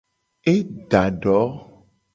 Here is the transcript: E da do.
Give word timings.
E 0.53 0.55
da 0.91 1.03
do. 1.23 1.41